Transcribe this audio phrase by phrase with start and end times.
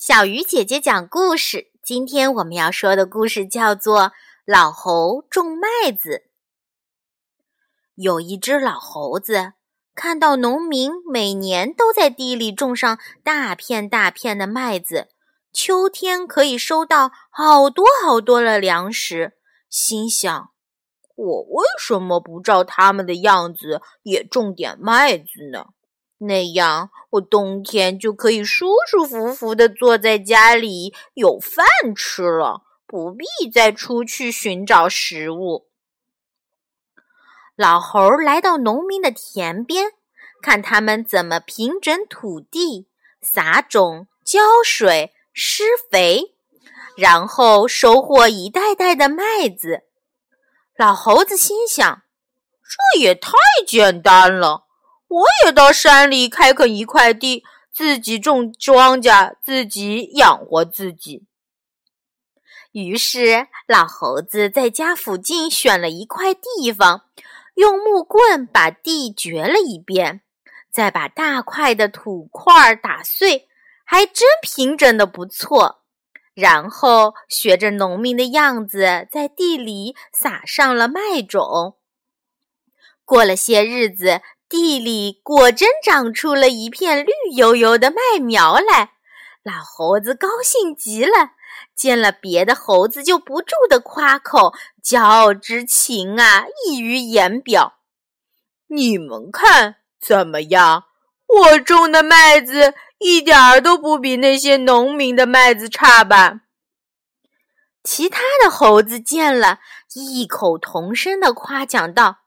[0.00, 1.70] 小鱼姐姐讲故事。
[1.82, 4.00] 今天我们要说的故事叫做
[4.46, 6.08] 《老猴种麦子》。
[7.96, 9.52] 有一只老猴子
[9.94, 15.08] 看到农民每年都在地里种上大片大片的麦子，
[15.52, 19.34] 秋天可以收到好多好多的粮食，
[19.68, 20.50] 心想：
[21.14, 25.66] 我为什么不照他们的样子也种点麦子呢？
[26.22, 35.66] 那样，我冬天就可以舒舒服服的坐在家里，有饭吃了，不必再出去寻找食物。
[37.56, 39.92] 老猴来到农民的田边，
[40.42, 42.86] 看他们怎么平整土地、
[43.22, 46.34] 撒种、浇水、施肥，
[46.98, 49.84] 然后收获一袋袋的麦子。
[50.76, 52.02] 老猴子心想：
[52.94, 53.32] 这也太
[53.66, 54.66] 简单了。
[55.10, 57.42] 我也到山里开垦一块地，
[57.72, 61.26] 自己种庄稼，自己养活自己。
[62.70, 67.06] 于是，老猴子在家附近选了一块地方，
[67.54, 70.20] 用木棍把地掘了一遍，
[70.70, 73.48] 再把大块的土块打碎，
[73.84, 75.82] 还真平整的不错。
[76.34, 81.76] 然后，学着农民的样子，在地里撒上了麦种。
[83.04, 84.22] 过了些日子。
[84.50, 88.94] 地里果真长出了一片绿油油的麦苗来，
[89.44, 91.30] 老猴子高兴极了，
[91.76, 94.52] 见了别的猴子就不住的夸口，
[94.84, 97.74] 骄傲之情啊溢于言表。
[98.66, 100.86] 你们看怎么样？
[101.28, 106.40] 我种的麦子一点儿都不比那些农民的麦子差吧？
[107.84, 109.60] 其他的猴子见了，
[109.94, 112.18] 异口同声的夸奖道：“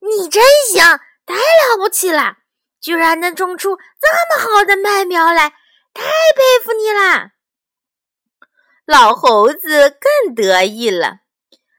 [0.00, 0.84] 你真行！”
[1.30, 2.38] 太了不起了，
[2.80, 5.50] 居然能种出这么好的麦苗来，
[5.94, 6.02] 太
[6.34, 7.32] 佩服你啦！
[8.84, 11.20] 老猴子更得意了，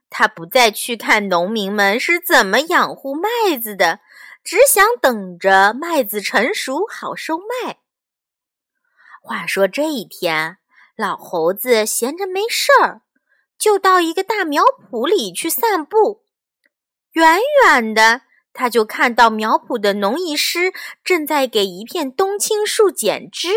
[0.09, 4.00] 他不再去看农民们是怎么养护麦子的，
[4.44, 7.79] 只想等着麦子成熟好收麦。
[9.22, 10.57] 话说这一天，
[10.95, 13.01] 老猴子闲着没事儿，
[13.59, 16.25] 就到一个大苗圃里去散步，
[17.11, 18.22] 远远的。
[18.53, 20.73] 他就看到苗圃的农艺师
[21.03, 23.50] 正在给一片冬青树剪枝，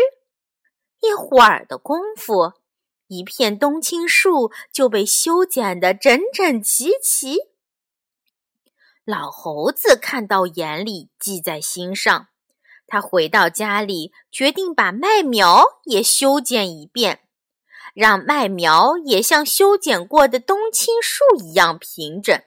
[1.01, 2.53] 一会儿的功夫，
[3.07, 7.37] 一片冬青树就被修剪得整整齐齐。
[9.03, 12.27] 老猴子看到眼里，记在心上。
[12.87, 17.21] 他回到家里，决定把麦苗也修剪一遍，
[17.93, 22.39] 让麦苗也像修剪过的冬青树一样平整。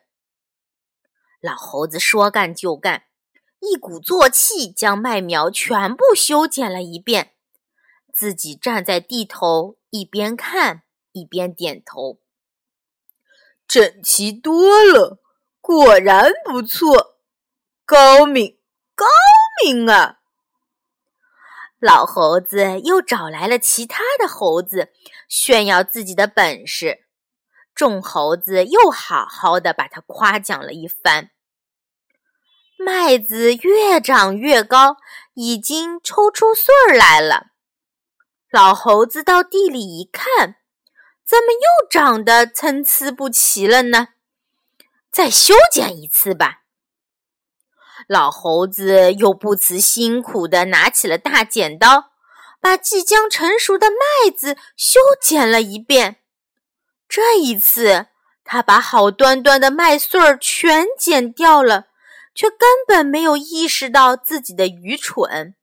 [1.40, 3.04] 老猴子说干就干，
[3.60, 7.34] 一鼓作气将麦苗全部修剪了一遍，
[8.12, 10.82] 自己站在地头，一边看
[11.12, 12.18] 一边点头。
[13.68, 15.20] 整齐多了，
[15.60, 17.18] 果然不错，
[17.84, 18.58] 高明，
[18.94, 19.04] 高
[19.62, 20.16] 明啊！
[21.78, 24.92] 老猴子又找来了其他的猴子，
[25.28, 27.04] 炫耀自己的本事。
[27.78, 31.30] 众猴子又好好的把他夸奖了一番。
[32.76, 34.96] 麦子越长越高，
[35.34, 37.52] 已经抽出穗儿来了。
[38.50, 40.56] 老猴子到地里一看，
[41.24, 44.08] 怎么又长得参差不齐了呢？
[45.12, 46.62] 再修剪一次吧。
[48.08, 52.10] 老猴子又不辞辛苦地拿起了大剪刀，
[52.60, 56.16] 把即将成熟的麦子修剪了一遍。
[57.08, 58.08] 这一次，
[58.44, 61.86] 他把好端端的麦穗儿全剪掉了，
[62.34, 65.54] 却根本没有意识到自己的愚蠢。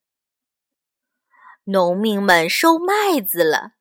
[1.65, 3.73] 农民们收麦子了，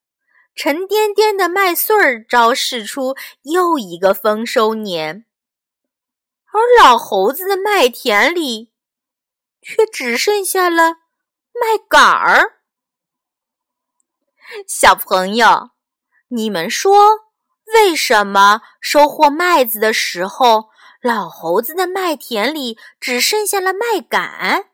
[0.54, 5.24] 沉甸甸的麦穗儿昭示出又一个丰收年，
[6.52, 8.72] 而老猴子的麦田里
[9.62, 10.96] 却只剩下了
[11.52, 12.60] 麦秆儿。
[14.66, 15.70] 小朋友，
[16.28, 17.23] 你们说？
[17.74, 20.70] 为什么收获麦子的时候，
[21.02, 24.66] 老猴子的麦田里只剩下了麦秆？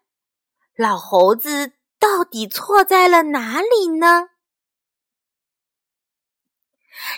[0.77, 4.29] 老猴子到底错在了哪里呢？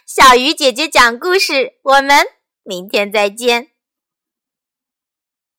[0.07, 2.27] 小鱼姐姐讲故事，我们
[2.63, 3.72] 明天再见。